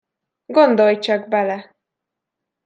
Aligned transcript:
Gondolj 0.45 0.99
csak 0.99 1.27
bele. 1.27 1.75